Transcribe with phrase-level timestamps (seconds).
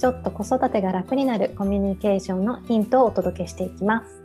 [0.00, 4.20] ちょっと子育てが楽になるコミュニケーションのヒントをお届けしていきます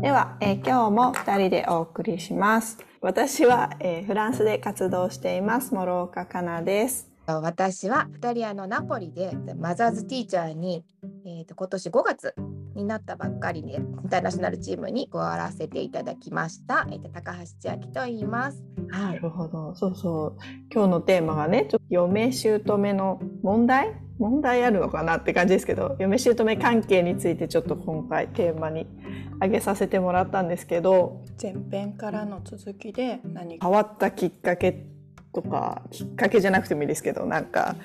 [0.00, 2.78] では、えー今日も2人でお送りします。
[3.00, 7.09] 私は、えーフランスで活動しています諸岡かなです。
[7.38, 10.84] 私はイタリアのナポリでマザーズティーチャーに、
[11.24, 12.34] えー、と今年5月
[12.74, 18.64] になったばっかりでインターナショナルチームに加わらせていただきました、えー、と高橋千秋と言います。
[18.90, 19.74] はないるほど。
[19.74, 20.38] そうそう。
[20.72, 23.94] 今日のテーマがね、ちょっと嫁姑の問題？
[24.18, 28.86] 問題あるのかなって感じですけど、嫁姑関係についてちょっと今回テーマに
[29.36, 34.84] 挙げさせてもらったんですけど、前編からの続きで何か変わったきっかけ
[35.32, 37.76] とか、きっかけじゃなくてもいいですけど、なんか、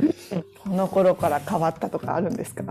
[0.63, 2.63] この頃から変わったとかあるんですか？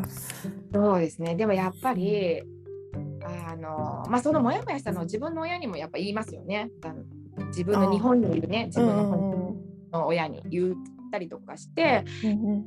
[0.73, 1.37] そうですね。
[1.37, 2.43] でもやっぱり
[3.25, 6.71] あの、まあ、そのモヤモヤしたのを自分の親にもやっぱ言いますよね。
[7.49, 8.67] 自分の日本にいるね。
[8.67, 8.89] 自分
[9.93, 10.75] の親に言っ
[11.13, 12.05] たりとかして、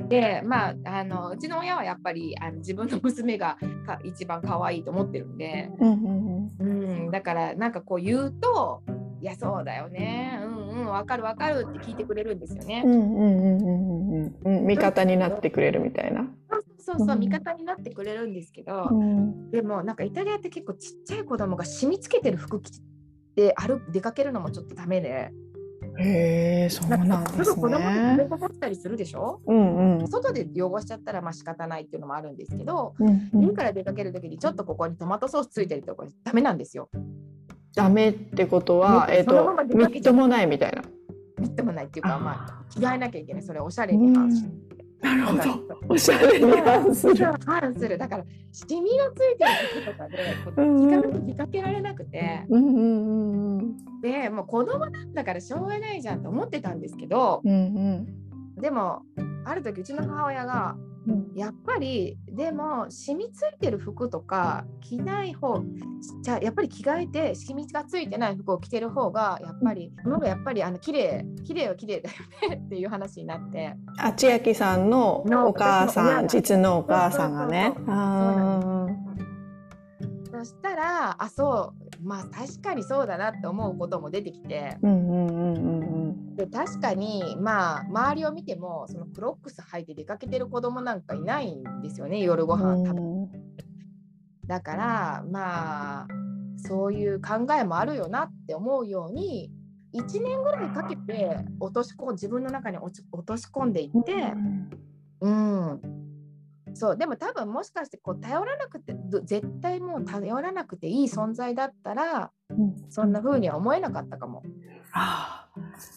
[0.08, 8.81] でまああのうちの親はやっぱりあの自分の娘がか一番可愛いと思ってるんで、うん、だからなんかこう言うと
[9.22, 10.39] 「いやそうだよね。
[10.41, 12.88] うんうんわかるわかる」って聞いてくれるんですよねう。
[12.88, 16.27] んうんうんうんうんうん味方になってくれるみたいな。
[16.79, 22.72] そうそううん味方になってくれるんですけど、うんでもなんかイタリアって結構ちっちゃい子供が染みつけてる服着
[23.35, 25.31] て歩出かけるのもちょっとダメで。
[26.00, 28.25] へえ、そうなんですすぐ子供にね食べ。
[28.29, 29.41] こぼしたりするでしょ？
[29.47, 33.41] うんうん外で汚しちゃったらまあ仕方ないっていうのもあるんですけど、うんうん。
[33.47, 36.89] 家から出かける時にちょっとここにトマトソースついてるとかダメなんですよ。
[37.77, 40.81] ダメってことは、えっとねそのまま、出かけちゃうみっともないみたいな。
[41.39, 43.43] みっともないっていうかまあ着替えなきゃいけない。
[43.43, 44.11] それおしゃれうん。
[44.11, 44.43] に反す
[44.99, 45.43] なるほど。
[45.43, 45.49] る。
[45.89, 47.25] おしゃれに反する。
[47.45, 47.97] 反する。
[47.99, 49.51] だからシミがついてる
[49.83, 52.45] 服とかでこううん気軽に出かけられなくて。
[52.49, 53.57] うんうんうん。
[53.59, 58.05] うんでもう子供なんだからしょうがないじゃんと思ってたんですけどうん
[58.55, 59.01] でも
[59.44, 60.97] ある時うちの母親がうん
[61.35, 65.62] やっぱりでも染みついてる服とか着ない方
[66.22, 72.16] じゃあやっぱり着替えて染みがついてない服を着てる方がやっぱりのがやっぱりあの綺麗綺麗は綺麗だよ
[72.50, 73.75] ねっていう話になって。
[73.97, 77.74] あ千秋さんののお母さん、実のお母さんがね。
[80.31, 84.78] そしたらあそうまあ確かにそうだなって思うことも出てきて。
[86.35, 92.62] で確かにまあ周りを見てもそのクロックス履いて出かけてる子供なんかいないんですよね夜ごうん。
[92.62, 93.02] 飯食べ
[94.46, 96.07] だからまあ
[96.57, 99.52] そういう考えもあるよなって思うように
[99.96, 104.34] 1年ぐらいかけて落とし込ん自分の中に落とし込んでいって、
[105.22, 105.81] うん、
[106.77, 112.75] そうでも多分もしかしてこう頼らなくてど絶対もう頼らなくていい存在だったらうん。
[112.89, 114.43] そんな風には思えなかったかも。
[114.93, 115.47] あ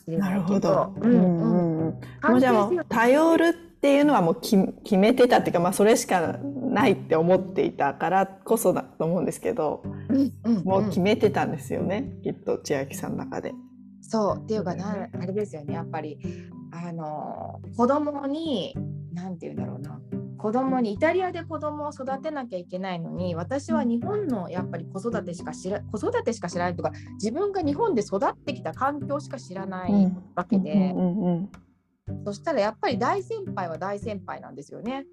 [0.07, 0.41] なる。
[0.43, 0.93] ほど。
[1.01, 1.21] うんうん。
[1.21, 13.53] うんうんもうじゃあもう頼るっていうのはもうき決めてたっていうか、まあ、それしかないって思っていたからこそだと思うんですけどうんうんもう決めてたんですよね、きっと千秋さんの中で。
[14.03, 14.43] そう。
[14.43, 16.19] っていうかなあれですよねやっぱり
[16.73, 18.77] あの子供に
[19.15, 20.01] 何て言うんだろうな
[20.41, 30.95] 子供にイタリアで子供を育てなきゃいけないのに私は日本のやっぱり子育てしか知ら子育てしか知らないとか自分が日本で育ってきた環境しか知らないうんわけで、
[32.25, 35.05] そしたらやっぱり大先輩は大先輩なんですよね。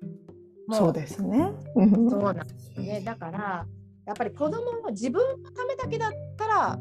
[0.66, 1.52] もそうですね。
[1.76, 3.02] うんそうなんですよね。
[3.02, 3.66] だから
[4.06, 6.80] やっぱり子供も自分のためだけだったら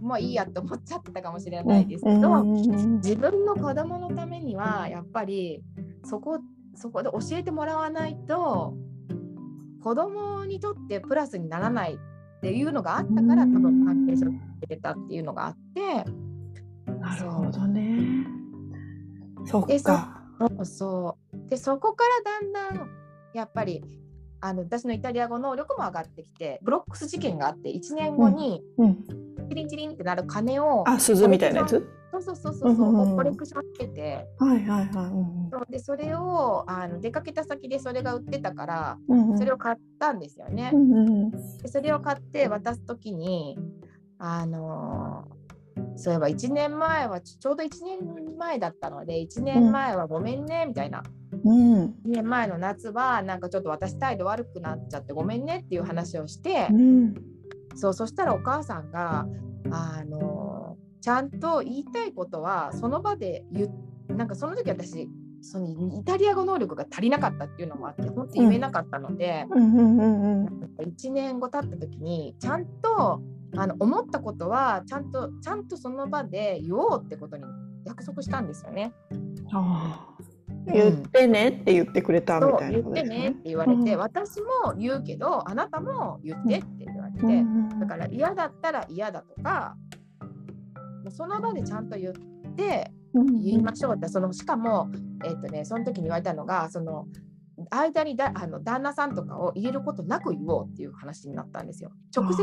[0.00, 5.62] もういいやって思っちゃってたかもしれないですけど、自分の子供のためにはやっぱり
[6.04, 6.40] そこ
[6.74, 8.74] そこで教えてもらわないと
[9.82, 16.04] 子供にとってプラスにならないっていうのがあったから多分関係者を受けてたっていうのがあって
[17.00, 18.26] なるほどね。
[19.46, 20.20] そっか。
[20.38, 22.88] そうそうでそこからだんだん
[23.34, 23.82] やっぱり
[24.40, 28.96] あの私のイタリア語能力も上がってきてブロックス事件があって1年後にうん。
[29.48, 31.86] チリンチリンってなる鐘をあ、鈴みたいなやつ？
[32.10, 33.16] そうそうそうそう、うんうんうん。
[33.16, 34.26] コレクションしてて。
[34.38, 35.04] はいはいはい。
[35.06, 39.38] うんそうでそれをあの出かけた先でそれが売ってたからうんうん。
[39.38, 40.70] それを買ったんですよね。
[40.72, 40.78] う。
[40.78, 43.58] んうんでそれを買って渡す時に
[44.18, 45.24] あの
[45.96, 51.02] そういえば1年前はちちょうど1年前だったので1年前はごめんねみたいな、
[51.44, 51.84] うん。
[51.84, 57.14] 1年前の夏はなんかちょっと私態度悪くなっちゃってごめんねっていう話をして、うん。
[57.74, 59.26] そうそしたらお母さんが
[59.70, 60.39] あの
[61.00, 63.68] ちゃんと言いたいことはその場で言
[64.08, 65.08] なんかその時私
[65.42, 65.68] その
[65.98, 69.76] イタリア語能力が足りなかったっていうのもあって本当言えなかったので、うん。
[69.76, 69.98] うん。
[69.98, 70.44] うん。
[70.44, 70.66] うん。
[70.78, 72.66] 1年後経った時にちゃん。
[72.66, 73.22] と
[73.56, 75.10] あの思ったことはちゃん。
[75.10, 75.66] とちゃん。
[75.66, 77.44] とその場で言おうってことに
[77.86, 78.46] 約束したん。
[78.46, 78.92] ですよね。
[80.66, 83.98] 言ってねって言ってくれたみたいな言ってねって言われて、うん。
[83.98, 87.44] 私も言うけどあなたも言ってって言われて、
[87.80, 89.74] だから嫌だったら嫌だとか
[91.08, 92.12] その場でちゃんと言っ
[92.56, 93.42] てうん。
[93.42, 94.08] 言いましょうって。
[94.08, 94.90] そのしかも、
[95.24, 97.06] えっとね、その時に言われたのがその
[97.70, 101.90] 間にだあの旦那さんとかを入れることなく言おうっていう話になったんですよ。
[102.14, 102.38] 直接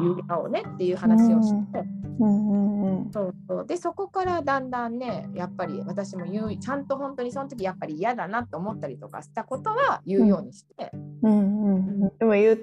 [0.00, 1.84] 言い合おうねっていう話をして、
[3.12, 3.66] そうそう。
[3.66, 10.90] でそこからだんだんねやっぱり私も言うちゃんと本当にその時やっぱり嫌だなと思ったりとかしたことは言うようにして、
[11.22, 11.64] うん。
[11.64, 12.18] うん。
[12.18, 12.58] でも言っ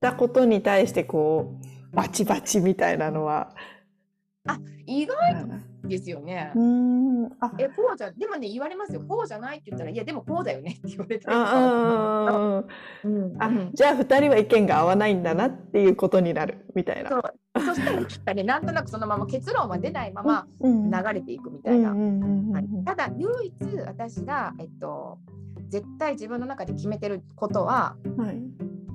[0.00, 1.54] たことに対してこ
[1.92, 3.54] うバチバチみたいなのは
[4.86, 5.16] 意外
[5.84, 6.52] ですよね。
[6.54, 7.26] うん。
[7.40, 7.52] あ。
[7.58, 9.02] えこうじゃでもね言われますよ。
[9.06, 12.62] こうじゃないって言ったらいやでもこうだよねって言われてあ
[13.04, 13.70] うんあうん。
[13.72, 17.10] じゃあ二人は意見が合わないんだなっていうことになるみたいな。
[17.10, 17.22] そう。
[17.54, 21.94] そしたらなんかねなんとなくそのまま結論は出ないままうん流れていくみたいな。
[22.84, 25.18] ただ唯一私が、えっと、
[25.68, 28.42] 絶対自分の中で決めてることははい。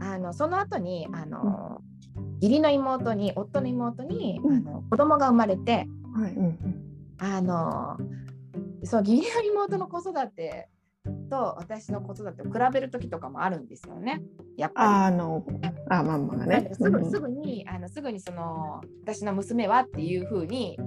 [0.02, 1.82] あのその後にあの、
[2.42, 4.58] 義理の妹に夫の妹に、うん。
[4.58, 6.58] あの子供が生まれてはいうん
[7.20, 7.98] あの
[8.84, 10.68] そう義理の妹の子育て
[11.30, 14.22] と私の子育てを比べる時とかもあるんですよね。
[14.58, 14.88] やっぱり。
[14.88, 15.46] あの
[15.90, 16.72] あまんまがね。
[16.74, 20.78] すぐすぐにあのすぐにその私の娘はっていう風に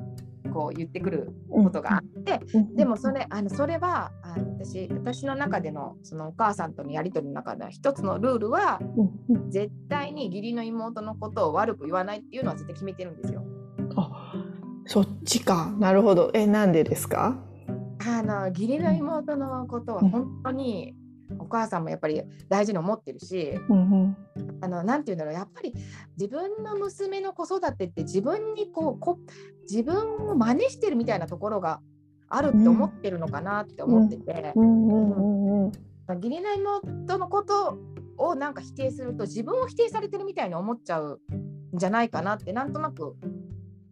[0.54, 2.40] こう言ってくることがあって、
[2.76, 8.80] でもそれあのそれはあの私私の中でのそのお母さんとのやり取りの中では一つのルールは
[9.50, 13.42] 絶対に義理の妹のことを悪く言わないっていうのは絶対決めてるんですよ。
[13.96, 14.32] あ
[14.86, 15.74] そっちか。
[15.78, 16.30] なるほど。
[16.34, 17.36] えなんでですか？
[18.06, 20.94] あの義理の妹のことは本当に
[21.44, 24.16] お母さんもやっぱり大事に思ってるしうんうん。
[25.04, 25.74] て言うんだろうやっぱり
[26.16, 29.18] 自分の娘の子育てって自分にこうこ
[29.62, 31.80] 自分を真似してるみたいなところが
[32.28, 34.52] あるって思ってるのかなって思ってて、
[36.08, 37.78] 義理の妹のこと
[38.16, 41.20] をなんか否定すると自分を否定されてるみたいに思っちゃう
[41.74, 43.16] んじゃないかなってなんとなく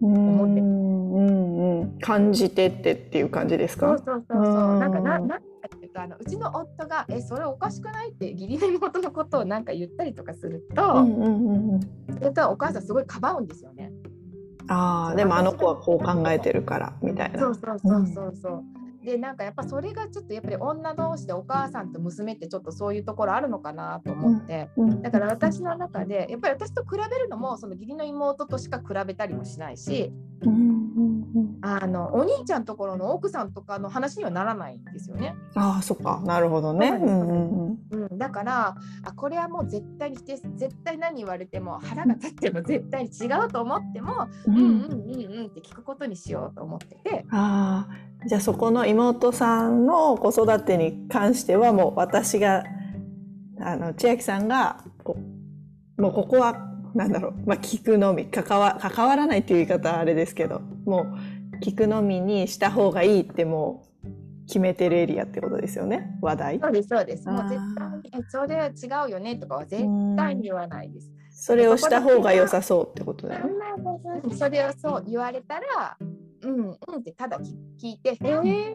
[0.03, 1.99] うんってうんうん。
[2.01, 3.87] 感じてってっていう感じですか？
[3.89, 4.73] そうそうそうそう。
[4.73, 4.81] うん。
[4.81, 5.37] なんかななんか
[5.75, 11.71] っていうとあのうちの夫が「えそれおかしくない?」って義理の妹のことをなんか言ったりとかすると、うんうんうん。
[11.75, 11.81] うん
[12.19, 13.93] それとお母さんすごいかばうんですよね。
[14.69, 17.39] ああでもあの子はこう考えてるからみたいな。
[17.41, 18.63] そうそうそうそうそう。
[19.05, 30.13] でなんかやっぱそれがちょっとやっぱり女同士でお母さんと娘ってちょっとそういうところあるのかなと思って、うんだから私の中でやっぱり私と比べるのもその義理の妹としか比べたりもしないし
[31.63, 35.35] あのお兄ちゃんところの奥さんとかの話にはならないんですよね。
[35.55, 36.21] ああそっか。
[36.25, 36.89] なるほどね。
[36.89, 44.57] そうなんうんうんうん、だからあこれはもう絶対に否定絶対何言われても腹が立っても絶対に違うと思っても、うん。
[44.57, 47.25] うん、うんうんうんって聞くことにしようと思ってて。
[47.31, 52.65] ああじゃあそこの妹さんの子育てに関してはもう私が
[53.61, 54.85] あの千秋さんが
[55.99, 61.07] もうここはなんだろう、まあ、聞くのみ関わ関わらないっていう言い方はあれですけども
[61.55, 67.29] う聞くのみにした方がいいってもう決めてるエリアってことですよね話題そうですそうです。
[67.29, 69.83] もう絶対それは違うよねとかは絶
[70.17, 71.11] 対に言わないです。
[71.31, 73.53] それをした方が良さそうってことだよね。
[74.37, 75.97] それをそう言われたら、
[76.43, 78.75] うんうんってただ聞聞いて、へえ、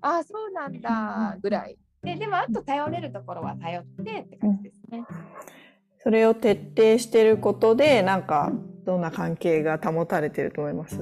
[0.00, 1.78] ああそうなんだぐらい。
[2.02, 5.04] ででもあと頼れるところは頼ってって感じですね。
[6.02, 8.52] それを徹底してることでなんか
[8.84, 10.98] どんな関係が保たれてると思います？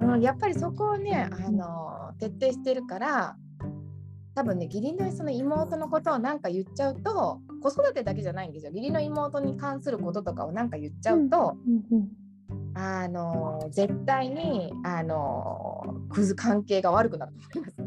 [0.00, 3.36] うん、やっぱりそこをね、あの徹底してるから、
[4.34, 8.70] 多分ね、義理のその妹のことを何か言っちゃうと、子育てだけじゃないんですよ。
[8.70, 11.56] 義理の妹に関することとかを何か言っちゃうと、
[12.80, 15.96] あの絶対にあの
[16.36, 17.82] 関係が悪くなると思います。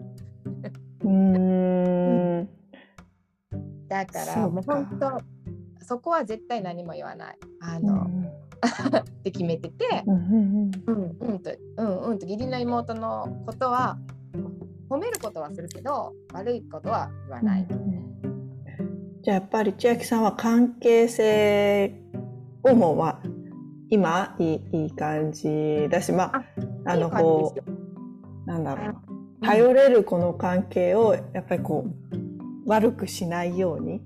[1.03, 2.49] うーん
[3.87, 5.21] だからもう本当
[5.85, 7.37] そこは絶対何も言わない。
[7.61, 8.05] あの、
[8.99, 13.97] って決めてて、うんうんうんうんとうんうんと義理の妹のことは
[14.89, 17.67] 褒めることはするけど悪いことは言わない。
[19.21, 21.95] じゃあやっぱり千秋さんは関係性
[22.63, 23.30] をもまあ
[23.91, 26.43] 今いいいい感じだしまあ
[26.85, 28.85] あのこうなんだろう。
[28.87, 29.01] な
[29.43, 34.01] 頼れるこの関係をやっぱりこう悪くしないように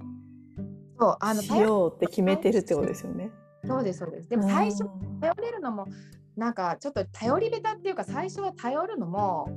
[0.98, 3.30] そうあのしようって決めてるってことですよね。
[3.65, 4.30] そうですそうです。
[4.30, 4.86] でも最初
[5.22, 5.88] 頼れるのも
[6.36, 9.48] なんかちょっと頼り下手っていうか最初は頼るのも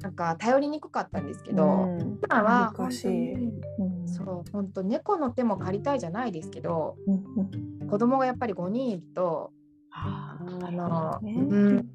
[0.00, 1.68] なんか頼りにくかったんですけど、う
[2.02, 2.18] ん。
[2.24, 3.34] 今は難しい。
[3.34, 4.08] うん。
[4.08, 7.50] そう本当猫の手も借りたいじゃないですけどうんうん
[7.90, 9.52] 子供がやっぱり5人いると
[9.92, 11.34] ああの、ね。
[11.34, 11.90] うん、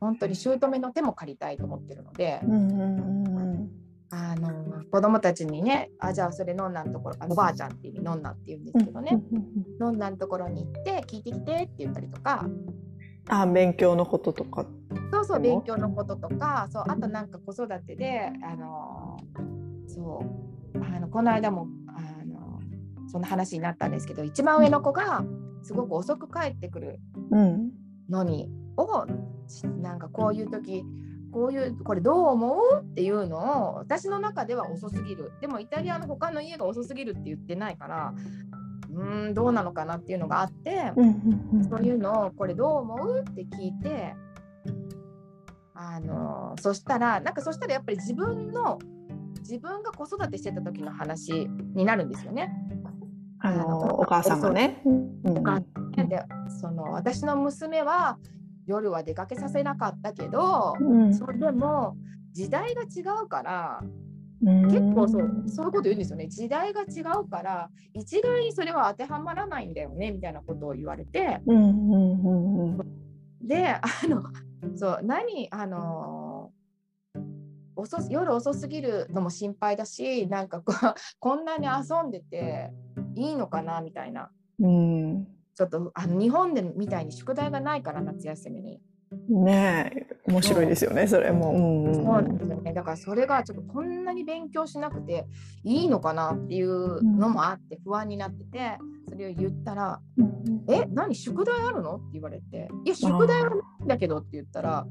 [0.00, 3.70] 本当に姑の手も借りたいと思ってるので、うんうんうんうん。
[4.10, 9.22] あの子供たちにねあじゃあそれノンナのところあばあちゃんっていう意味ノンナって言うんですけどね、
[9.80, 12.46] ノンナのところに行って聞いてきてって言ったりとか。
[13.28, 14.66] あ勉強のこととか。
[15.12, 16.68] そうそう勉強のこととか。
[16.70, 19.16] そうあとなんか子育てであの
[19.86, 20.24] そ
[20.74, 21.68] うあのこの間も
[23.12, 25.22] そんな話になったんですけど一番上の子が
[25.62, 27.00] すごく遅く帰ってくる
[27.30, 27.70] うん
[28.08, 29.06] のにを
[29.82, 30.82] なんかこういう時
[31.30, 38.14] こういうこれどう思うっていうのを私の中では遅すぎるでもイタリアの他の家が遅すぎるって言ってないから
[38.90, 44.14] うーんどうなのかなっていうのがあって、うんうんうんそういうのをこれどう思うって聞いて
[45.74, 48.78] あのそしたらなんかそしたらやっぱり自分の
[49.40, 52.50] 自分が子育てしてた時の話になるんですよね。
[53.44, 54.82] あのお母さんがね。
[55.96, 56.22] で
[56.60, 58.18] その私の娘は
[58.66, 61.14] 夜は出かけさせなかったけどうん。
[61.14, 61.96] それでも
[62.32, 63.82] 時代が違うから
[64.44, 64.64] うん。
[64.64, 66.28] 結構そうそういうこと言うんですよね。
[66.28, 71.40] 時代が違うから一概にそれは当てはまらないんだよねみたいなことを言われて。
[71.46, 73.02] うんうんうんうん。
[73.42, 74.22] であの
[74.76, 76.52] そう何あの
[77.74, 82.70] 遅す夜遅すぎるのも心配だしなんかこうこんなに遊んでて
[83.14, 84.30] いいのかなみたいな。
[84.60, 85.26] うん。
[85.54, 88.80] ちょっとあの日本でみたいに宿題がないから夏休みに。
[89.28, 91.50] ねえ面白いですよねそれも。
[91.50, 91.94] うんうん。
[91.94, 92.72] そうなんですよね。
[92.72, 95.26] だからそれがちょっとこんなに勉強しなくて
[95.64, 98.78] いいのかなっていうのもあって不安になってて、
[99.08, 104.86] それを言ったら、うんえ、何宿題あるのって言われて、いや、宿題はないんだけどって言ったら、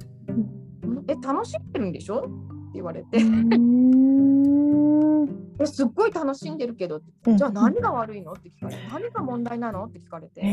[1.08, 2.30] え、楽しんでるんでしょって
[2.76, 5.11] 言われて、うん
[5.60, 7.38] え、すっごい楽しんでるけどうん。
[7.38, 8.34] じゃあ何が悪いの？
[8.34, 9.86] って聞かれて、何が問題なの？
[9.86, 10.48] って聞かれて、へ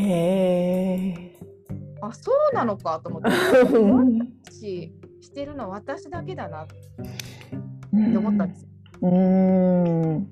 [1.08, 1.38] え。
[2.00, 6.62] あ、そうなのかと思って、ししてるのは私だけだな。
[6.62, 8.68] って思ったんですよ。
[9.02, 10.16] うん。
[10.16, 10.28] うん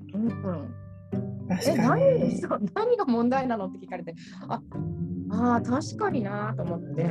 [1.49, 2.19] え何？
[2.23, 2.37] に。
[2.41, 3.67] そう何が問題なの？
[3.67, 4.15] って聞かれて。
[4.47, 4.61] あ
[5.29, 7.03] あー確かになと思って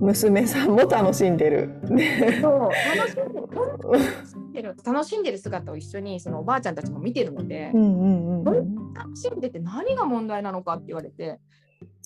[0.00, 1.80] 娘さんも楽しんでる。
[1.90, 2.60] ねそう
[2.96, 8.92] 楽しんでる楽しんでる楽しんでる姿を一緒にそのおばあちゃんたちも見てるのでうんうんうん。
[8.94, 11.38] 楽しんでて何が問題なのかって言われて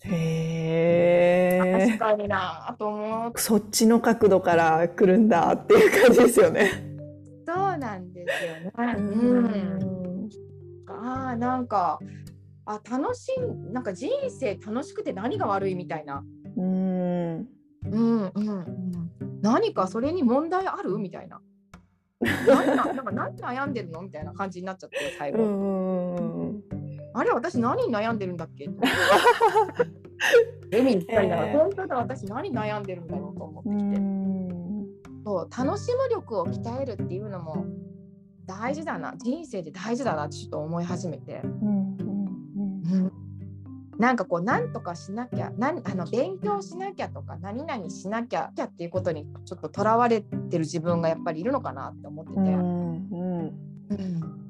[0.05, 1.97] へえ。
[1.97, 6.71] 確かになと思ってそっちの角度から来るんだっていう感じですよね。
[7.47, 8.73] そうなんですよね。
[8.97, 10.29] うん、
[10.87, 11.99] ああなんか
[12.67, 16.25] あ楽しんなんか人生楽しくて何が悪いみたいな。
[17.87, 18.00] うん。
[18.00, 18.53] うんうんう
[19.25, 20.99] ん、何かそれに問題ある？
[20.99, 21.41] みたいな。
[22.47, 24.03] 何ななんか何悩んでるの？
[24.03, 26.62] みたいな感じになっちゃって最う後、ん。
[27.14, 28.69] あれ私何に悩んでるんだっけ？
[30.73, 34.87] エミに聞かれながら、えー本当だ私何悩んでるんだろうと思ってうきて、ん。
[35.25, 37.67] そう楽しむ力を鍛えるっていうのも
[38.47, 41.97] 大事だな人生で大事だなってちょっと思い始めて、うん。
[41.99, 43.12] うん、
[43.99, 52.39] なんかこう何とかしなきゃ何あの勉強しなきゃとか何々しなきゃっていうことにちょっととらわれてる自分がやっぱりいるのかなって思ってて。
[52.39, 52.51] うん。
[52.51, 53.53] うん。
[53.91, 54.45] うん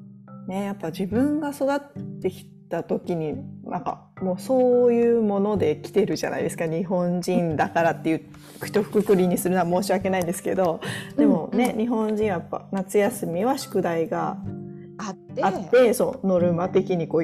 [0.47, 8.25] ね、やっぱ自分が育ってきた時になんかもうそういうもので来てるじゃないですか日本人だからっていう
[8.63, 10.81] 一括りにするのは申し訳ないんですけど
[11.17, 14.37] でもね、うん日本人はやっぱ夏休みは宿題が
[14.97, 17.23] あってあってそうノルマ的にこう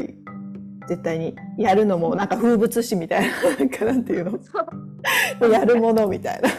[0.87, 4.39] 絶対にやるのもなんか風物詩みたいななんかなんていうの？
[5.39, 6.49] そうやるものみたいな。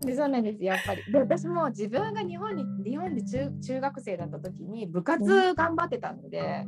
[0.00, 1.02] でそうなんですやっぱり。
[1.12, 6.66] で私も自分が日本に日本で中中学生だった時に部活頑張ってたので、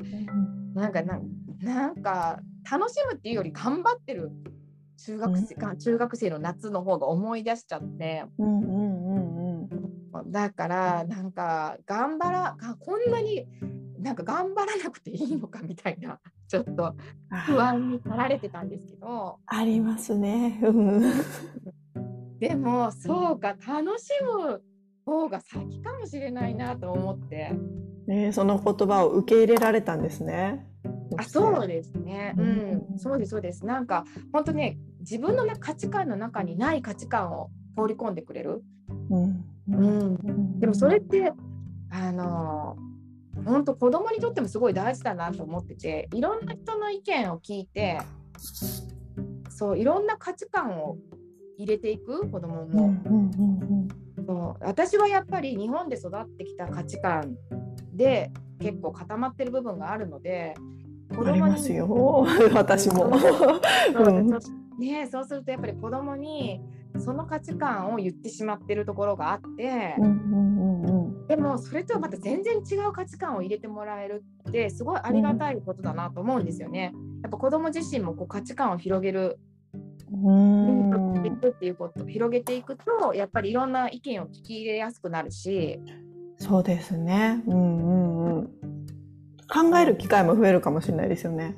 [0.75, 1.23] なんかなん
[1.61, 2.39] なんか
[2.71, 4.31] 楽しむっていうより頑張ってる
[5.05, 8.25] 中学生か、中学生の夏の方が思い出しちゃって。
[8.39, 9.95] うんうんうんうん
[10.29, 13.49] だからなんか頑張らかこんなに
[13.99, 16.95] なんか頑張らなくていいのかみたいなちょっと
[17.47, 19.39] 不安に駆られてたんですけど。
[19.47, 20.61] ありますね。
[20.63, 21.03] うん。
[22.39, 24.63] でもそうか楽しむ
[25.07, 27.53] 方が先かもしれないなと思って。
[28.07, 30.67] ね、その言葉を受け入れられたんですね。
[31.17, 32.95] あそうですね、ううん。
[32.97, 33.65] ん、そうですそうです。
[33.65, 38.63] なんか本当ね自分の、ね、価値観の中にない価値観を放り込んでくれる、
[39.11, 39.45] うん。
[39.69, 41.33] うん、でもそれって
[41.91, 42.77] あの
[43.45, 48.01] 本当子供にとってもすごい大事だなと思ってていろんな人の意見を聞いて
[49.49, 50.97] そういろんな価値観を
[51.57, 53.89] 入れていく子供うんも、うん
[54.27, 57.37] そう私はやっぱり日本で育ってきた価値観
[57.93, 60.55] で結構固まってる部分があるので
[61.15, 61.87] 子供ますよ。
[62.55, 63.11] 私も。
[64.79, 66.61] ね、そうするとやっぱり子供に
[66.99, 70.54] その価値観を言ってしまってるところがあって、うんうんうん
[71.29, 76.93] でもそれとはまた全然違う価値観を入れてもらえるってすごいありがたいことだなと思うんですよね。
[77.23, 79.39] やっぱ子供自身もこう価値観を広げる、
[80.13, 85.81] うん広げていくっていうこと広げていくとやっぱりいろんな意見を聞き入れやすくなるし、
[86.39, 87.43] そうですね。
[87.47, 88.47] うんうんうん。
[89.49, 91.57] 考える機会も増えるかもしれないですよね。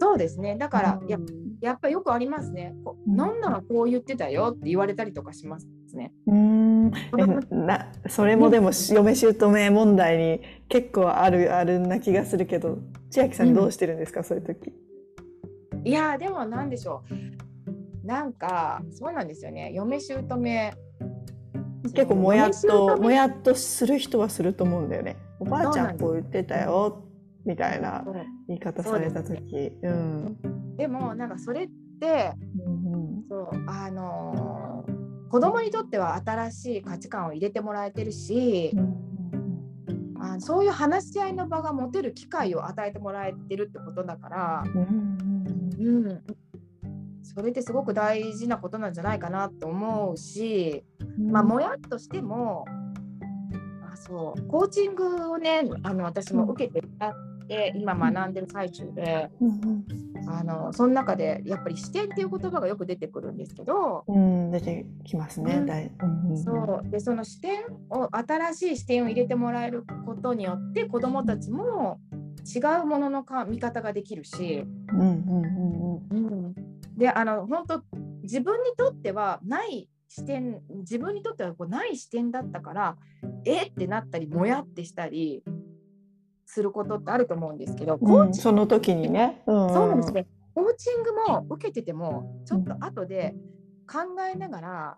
[0.00, 1.26] そうですねだからやうん
[1.60, 2.74] やっぱよくありますね。
[3.06, 6.12] なんならこう言ってたよって言われたりとかしますね。
[6.26, 6.77] うんえ
[7.50, 12.78] なそれもでも嫁姑問題に結構あるあるな気がするけど。
[13.10, 14.72] 千秋さんどうしてるんですか、そういう時。
[15.84, 17.02] いやーでもなんでしょ
[18.04, 18.06] う。
[18.06, 19.70] なんかそうなんですよね。
[19.72, 20.72] 嫁姑
[21.94, 25.16] 結構もやっともやっとする人はすると思うんだよね。
[25.40, 27.04] おばあちゃんこう言ってたよ
[27.46, 28.04] みたいな
[28.46, 29.72] 言い方された時。
[29.82, 30.76] うん。
[30.76, 31.68] でもなんかそれっ
[32.00, 32.32] て
[32.64, 33.24] うん。
[33.28, 34.57] そうあのー
[35.30, 39.08] 子供にとっては新しい価値観を入れてもらえてるしうん
[40.20, 45.18] あそういう話し合いの場が持てる機会を与えてもらえてるってことだから、うん
[45.78, 46.22] うん、
[47.22, 50.84] それってすごく大事なことなんじゃないかなと思うし、
[51.18, 52.64] まあ、もやっとしても
[53.92, 57.12] あそうコーチングをねあの私も受けてあっ
[57.48, 59.84] て今学んでる最中でうん
[60.28, 65.54] あのその中でやっぱり視点っていう言葉がよく出てくるんですけど、うん出てきますね。
[65.54, 65.70] うん。
[65.70, 66.90] うんうんそう。
[66.90, 72.00] でその視点を新しい視点を入れてもらえることによって子どもたちも
[72.54, 75.12] 違うもののか見方ができるし、うんうん
[76.10, 76.54] うん
[76.96, 77.82] であの本当
[78.22, 82.96] 自分にとってはない視点自分にとってはこうない視点だったから
[83.44, 85.44] えってなったりもやってしたり
[86.48, 89.42] することってあると思うんですけど、コうん、その時にね。
[89.46, 89.68] うん。
[89.68, 93.36] そうなんですねコーチングも受けててもちょっと後で
[93.86, 94.96] 考えながら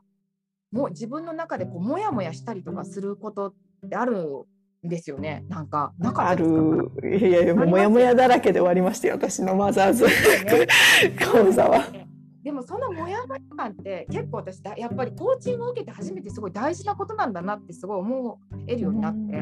[0.73, 3.55] もう自分の中でこうモヤモヤしたりとかすることっ
[3.91, 4.47] てある
[4.87, 5.45] んですよね。
[5.49, 6.91] なんかなかったある。
[7.19, 10.07] いやいや、もやもやだらけで終わりましたよ、私のマザーズ。
[11.31, 11.85] 講座は。
[12.43, 19.37] でもそのモヤモヤ感って結構私だやっぱりコーチングを受けて初めてすごい大事なことなんだなってすごい思えるようになって、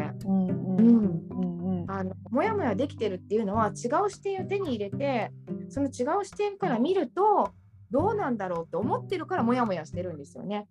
[2.31, 5.31] モヤモヤできてるっていうのは違う視点を手に入れて
[5.69, 7.53] その違う視点から見ると
[7.91, 10.67] どうなんだろうって思ってるからモヤモヤしてるんですよね。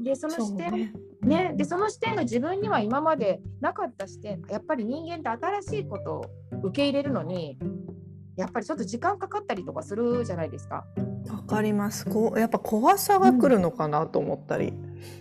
[0.00, 6.24] でその視点ね、でその視点が自分には今までなかった視点やっぱり人間って新しいことを
[6.62, 7.58] 受け入れるのに
[8.36, 10.84] やっぱりちょっと時間かかったりとかするじゃないですか。
[11.30, 12.04] わかります。
[12.06, 14.72] こうやっぱ怖さが来るのかなと思ったり。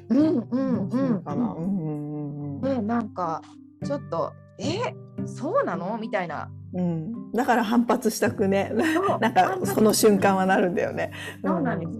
[0.09, 1.53] うんうんそうかな。
[1.53, 3.41] うんうんうんねなんか
[3.85, 4.95] ちょっとえ？
[5.25, 5.97] そうなの？
[5.99, 6.49] みたいな。
[6.73, 7.31] うん。
[7.31, 8.71] だから反発したくね。
[8.73, 11.11] そう なんかその瞬間はなるんだよね。
[11.43, 11.91] そうなんです。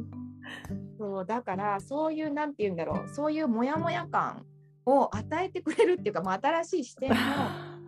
[0.98, 4.44] そうだからそういうなんて言うんだろうそういうモヤモヤ感
[4.86, 7.14] を与えてくれるっていうか、まあ、新しい視点を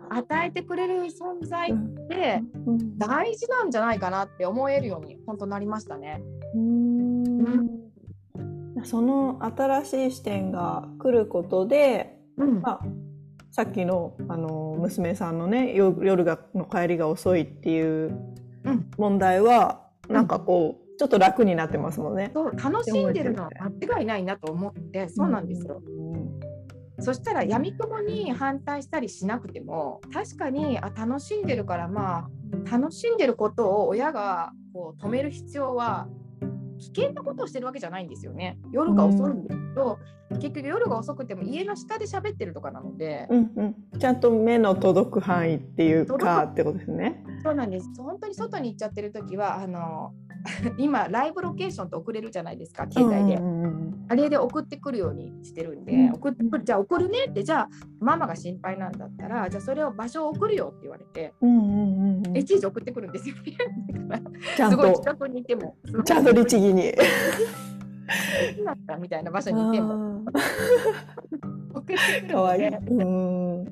[0.10, 6.22] 与えてくれる存在ってうん大事なんじゃないかなって思えるように本当なりましたね。
[6.56, 7.90] うん
[8.84, 12.80] その新しい視点が来ることで、うんまあ、
[13.52, 18.18] さっきのあの娘さんのね夜夜がの帰りが遅いっていう
[18.64, 22.32] うん問題は、なんかこうちょっと楽になってますもんね。
[22.34, 25.82] そう楽しんでるのは間違いないなと思ってそうなんですよ。
[27.00, 32.28] そしたらやみくもに反対したりしなくても確かにあ楽しんでるからま
[32.66, 36.08] あ楽しんでることを親がこう止める必要は
[36.80, 38.58] 危険なことをしてるわけじゃないんですよね。
[38.72, 40.00] 夜が遅いんですけど、
[40.30, 47.24] 結局夜が遅くても家の下で喋ってるとかなので、うんうん、ちゃんと目の届く範囲っていうかってことですね。
[47.44, 47.90] そうなんです。
[47.98, 50.14] 本当に外に行っちゃってる時はあの
[50.78, 53.38] 今ライブロケーションって送れるじゃないですか携帯で。
[53.38, 63.56] うんうんうんあれで送ってくるようにしてるんで、うん送ってくるじゃあ送るねってじゃあママが心配なんだったらじゃあそれを場所を送るよって言われてうんうんうんうんいちいち送ってくるんですよ ね。
[64.56, 66.92] すごいと近くにいても、ちゃんと律儀に。
[68.64, 70.24] なったみたいな場所にいても。
[70.26, 70.32] あ
[71.76, 72.34] 送ってくる。
[72.34, 73.66] ので、うん。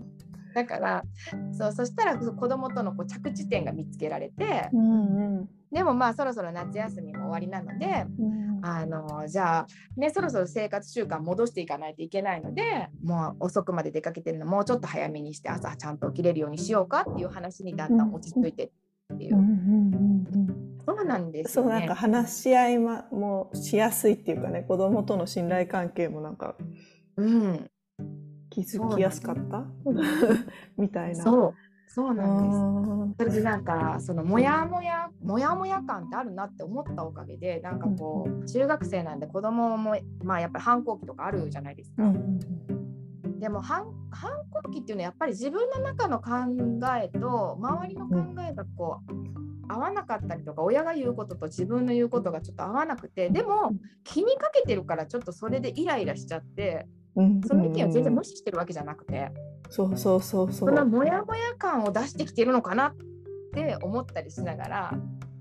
[0.53, 1.03] だから
[1.51, 8.05] そうそしたら子供とのこう着地点が見つけられて、うんでもまあそろそろ夏休みも終わりなので。
[8.19, 8.47] うん。
[8.63, 18.69] あのじゃあねそろそろ生活習慣戻していかないといけないのでもう遅くまで出かけてるのもうちょっと早めにして朝ちゃんと起きれるようにしようかっていう話にだんだん落ち着いてっ
[19.17, 19.47] ていう、うんうん
[20.33, 21.69] うんそうなんですよね。
[21.69, 21.95] そうなんか。
[21.95, 26.55] 話し合いまもしやすいっていうかね子供との信頼関係もなんか
[27.17, 27.69] うん、
[28.49, 29.65] 気づきやすかった？
[30.77, 31.23] みたいな。
[31.23, 31.53] そう。
[31.89, 32.57] そうなんです。
[32.57, 42.03] んそれでなんかそのモヤモヤモヤモヤ感ってあるなって思ったおかげでなんかこう中学生なんで子供もまあやっぱり反抗期とかあるじゃないですか。
[42.03, 42.39] うん
[43.39, 46.31] でも反反抗期っていうのはやっぱり自分の中の考
[47.01, 48.15] えと周りの考
[48.49, 53.73] えがこう、合わなかったりとか親が言うことと自分の言うことがちょっと合わなくてでも
[54.03, 57.41] 気にかけてるからちょっとそれでイライラしちゃってうん。
[57.41, 59.31] その意見を全然無視してるわけじゃなくて
[59.69, 60.59] そうそうそうそ。
[60.59, 62.95] そうのモヤモヤ感を出してきてるのかなっ
[63.53, 64.93] て思ったりしながら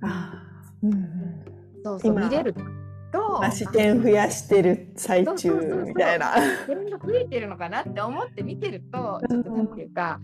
[0.02, 1.44] あーうんうん。
[1.84, 2.54] そうそう今見れる
[3.12, 6.34] とまあ視点増やしてる最中みたいな。
[6.34, 10.20] が増えてるのかなって思って見てるとちょっとなんていうか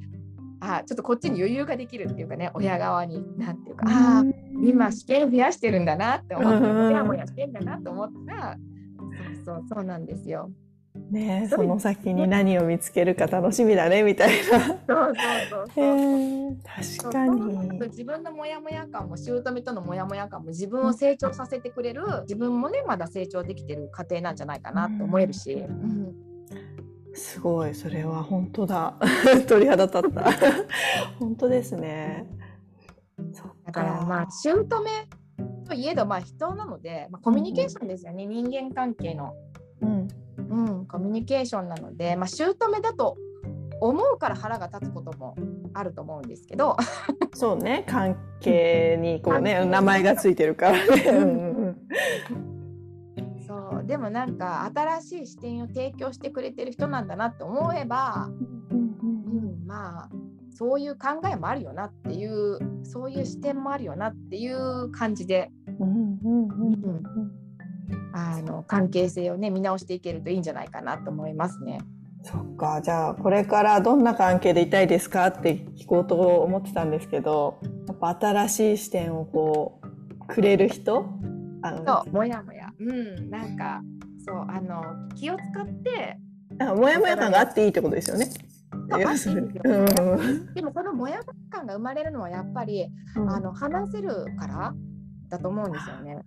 [0.61, 4.33] あちょっとこっちに余裕ができるっていうかね親側になんていうかあー
[4.65, 8.57] 今試験増やしてるんだなって思ってうんもやもやしてんだなと思ったら
[9.45, 10.51] そうそうそうなんですよ。
[11.11, 14.61] ねえその先に何を見つけるか楽しみだねみたいな。
[14.61, 15.85] そうそうそう。
[15.85, 16.57] え
[16.99, 17.81] 確かに。
[17.89, 26.15] 自分のモヤモヤ感も姑とのモヤモヤ感も自分を成長させてくれる自分もねまだ成長できてる過程なんじゃないかなって思えるし、うん。
[27.15, 28.99] すごいそれは本当だ。
[29.49, 30.25] 鳥肌立った。
[31.21, 32.27] 本当ですね。
[33.65, 34.65] だからまあ姑
[35.63, 39.35] といえどまあ人なので、まあ、コミュニケーションですよね、人間関係の、
[39.83, 40.09] うん。
[40.39, 43.17] うん、コミュニケーションなので、まあ、姑だと
[43.81, 45.35] 思うから腹が立つことも
[45.75, 46.77] あると思うんですけど。
[47.35, 47.85] そうね。
[47.89, 51.75] 関係にこうね名前がついてるからね。
[53.47, 58.31] そうでもなんか新しい視点を提供してくれてる人なんだなって思えば、
[58.71, 60.11] うん、まあ
[60.51, 65.51] そういう考えもあるよなっていうそういう視点もあるよなっていう感じで。
[65.81, 66.85] うんうんうん。
[66.85, 67.42] うん
[68.13, 71.79] あの関係性をね見直していけるといいんじゃないかなと思いますね。
[72.23, 72.81] そっか。
[72.83, 79.81] じゃあこれからどんな関係でいたいですかって聞こうと思ってたんですけどやっぱ新しい視点をこ
[80.23, 81.05] うくれる人？
[81.63, 82.69] あのそうもやもや。
[82.79, 83.83] うんなんか
[84.25, 84.83] そうあの
[85.17, 86.19] 気を使って
[86.57, 88.29] なんかモヤモヤ感があっていいってことですよね。
[90.55, 94.75] でもこのもやもや感が生まれるのはやっぱりあの話せるから
[95.29, 96.19] だと思うんですよね。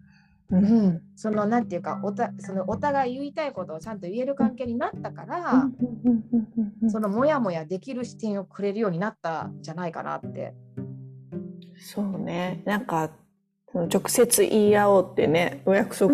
[0.52, 5.66] うんそのなんていうかおたそのお互い言いたいことをちゃんと言える関係になったから、
[6.88, 10.54] そのもやもやできる視点をくれるようになったんじゃないかなって。
[11.78, 13.12] そうねなんか
[13.74, 16.14] 直接言い合おうってねお約束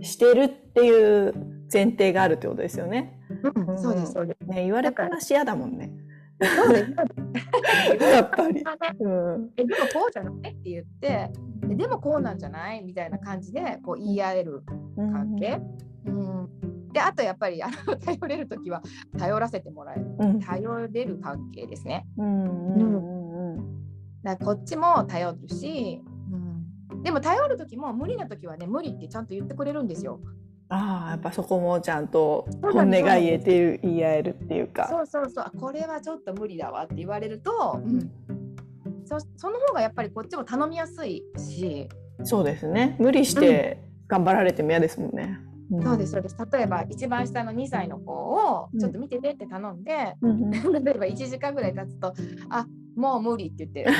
[0.00, 1.34] してるっていう
[1.72, 3.20] 前提があるってことですよね。
[3.66, 4.48] うん、そうですそうです。
[4.48, 5.92] ね言われっぱなし嫌だもんね。
[6.40, 6.90] そうです。
[8.02, 8.64] やっぱり。
[9.00, 10.52] うんえでもこうじゃない？
[10.52, 11.30] って言って
[11.76, 12.82] ででもこうなんじゃない？
[12.82, 14.62] みたいな感じでこう言い合える
[14.96, 15.60] 関係？
[16.06, 16.48] うん。
[16.92, 18.82] であとやっぱり あの頼れる時は
[19.18, 20.06] 頼らせてもらえる。
[20.18, 20.40] うん。
[20.40, 22.06] 頼れる関係ですね。
[22.18, 23.82] うんうんうん。
[24.44, 26.02] こっちも頼るし、
[26.90, 30.20] うん、でも頼る時も無理な時はね無理ってちゃんと言ってくれるんですよ。
[30.68, 34.86] ああやっぱそこもちゃんと本音が言えてる言い合えるっていうか。
[34.88, 35.44] そうそうそう。
[35.46, 38.10] あこれはちょっと無理だわって言われると、うん、
[39.20, 41.88] そその方がやっぱりこっちも頼みやすいし、
[42.24, 42.96] そうですね。
[42.98, 45.38] 無理して頑張られても嫌ですもんね。
[45.78, 45.82] ん。
[45.82, 46.36] そうですそうです。
[46.52, 48.80] 例えば一番下の2歳の子をうん。
[48.80, 50.50] ちょっと見ててって頼んで、うんうん。
[50.84, 52.12] 例えば1時間ぐらい経つと
[52.50, 53.86] あもう無理って言って。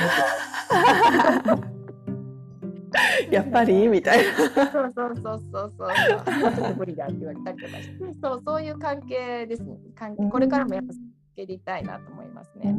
[3.31, 3.87] やっぱり？
[3.87, 4.33] みたいな。
[4.71, 5.89] そうそうそうそうそう。
[5.89, 7.97] ちょっと無理だって言われたりとかして。
[8.21, 9.77] そうそういう関係ですね。
[9.95, 12.75] 関係これからもやっぱ続けていたいなと思いますね。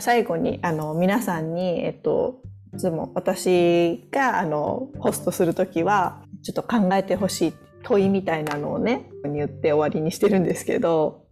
[0.00, 2.40] 最後にあの皆さんに、えっと、
[2.74, 11.24] いつも私があのホストする時はちょっと考えてほしい問いみたいなのをね言って終わりにしてるんですけど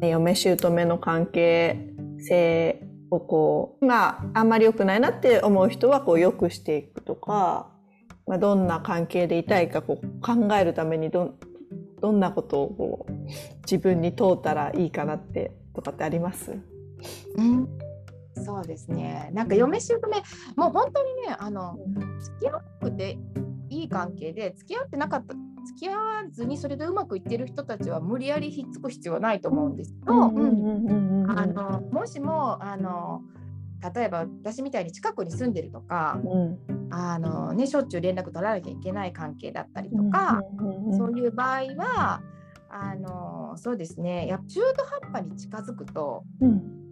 [0.00, 7.70] 嫁姑の関係性をこうまああんまり良くないなって思う人はこう良くしていくとか、
[8.26, 11.34] まあ、どんな関係でいたいかこう考えるためにどん
[12.00, 13.12] どんなことをこう
[13.62, 16.56] 自分に問うたらいいかなってとかってあります？
[17.36, 17.68] うん。
[18.44, 19.30] そうですね。
[19.32, 19.98] なんか嫁姑
[20.56, 21.78] もう本当にねあの
[22.20, 23.18] 付き合わなくて
[23.70, 25.34] いい関係で付き合ってなかった
[25.66, 33.22] 付き合わずにそれでうまくいってる人たちは無理やりひっつく必要はないと思うんですけど、もしもあの
[33.94, 36.58] 例えば私みたいに近くに住んでるとか、うん。
[36.90, 40.40] あのね、しょっちゅう連絡取らなきゃいけない関係だったりとか、
[40.96, 42.22] そういう場合は
[42.76, 44.26] あのそうですね。
[44.26, 46.84] やっぱ中途半端に近づくとうん。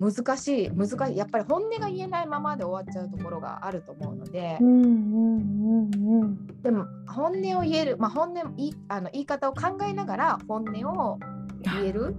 [0.00, 1.16] 難しい難しい。
[1.16, 11.18] やっぱり本音が言えないままで終わっちゃうところがあると思うので、うんうんうんうんでも本音を言える、まあ、本音言いあの言い方を考えながら本音を
[11.62, 12.16] 言える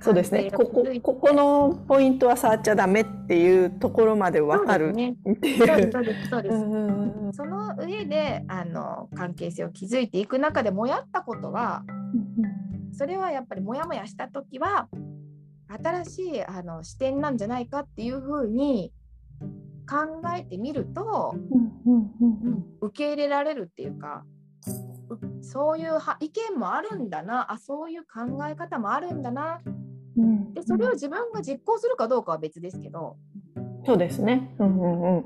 [0.00, 0.50] そうですね。
[0.50, 5.16] ここここのポイントは触っちゃダメっていうところまでわかるね。
[5.28, 6.16] っていそうですう。
[6.30, 11.82] そうですその上であの関係性を築いていく中でもやったことは
[12.92, 14.88] それはやっぱりモヤモヤした時は
[15.68, 18.92] 新しいあの視点なんじゃないかっていうふうに
[19.88, 21.34] 考えてみると、
[22.80, 24.24] 受け入れられるっていうか
[25.10, 29.60] うそういうは意見もあるんだなあそういう考え方もあるんだな
[30.18, 33.16] うんでそれを自分が実行するかどうかは別ですけど
[33.86, 34.54] そうですね。
[34.58, 35.24] うんうんうん。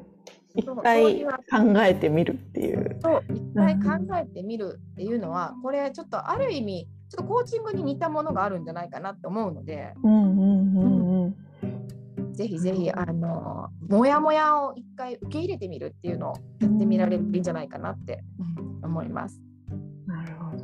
[0.55, 2.99] 一回考えてみるっていう。
[3.03, 12.35] そう一回考えてみるっていうのはこれちょっとある意味ちょっとコーチングに似たものがあるんじゃないかなって思うのでうんうんうんうん。
[12.35, 19.41] ぜひぜひあのモヤモヤを一回受け入れてみるっていうのをやってみられるといいんじゃないかなって、うん思います。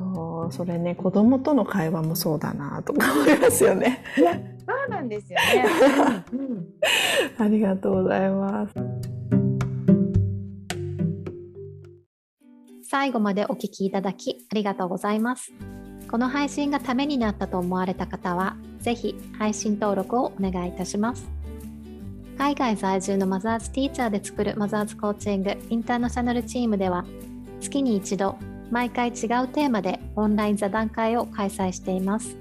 [0.09, 0.51] なるほど。
[0.51, 4.05] それね、子供との会話もそうだなとか思いますよね。
[4.17, 4.23] そ
[4.87, 6.25] うなんですよね。
[6.33, 6.67] うん
[7.39, 8.75] ありがとうございます。
[12.91, 15.53] 最後までお聞きいただきありがとうございます。
[16.11, 21.29] この配信がためになったと思われた方は、ぜひ配信登録をお願いいたします。
[22.39, 27.05] 海外在住のマザーズティーチャーで作るマザーズコーチングインターナショナルチームでは、
[27.61, 28.37] 月に一度、
[28.71, 29.15] 毎回違う
[29.49, 32.37] テーマでオンライン座談会を開催しています。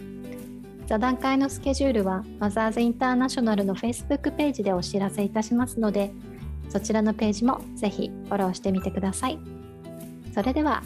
[0.88, 6.12] 座談会のスケジュールはマザーズインターナショナルの Facebook ページでお知らせいたしますので、
[6.70, 9.40] そちらのページもぜひフォローしてみてください。
[10.34, 10.84] それでは、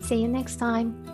[0.00, 1.07] See you next time!